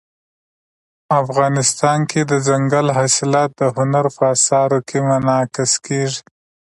[1.21, 6.21] افغانستان کې دځنګل حاصلات د هنر په اثار کې منعکس کېږي.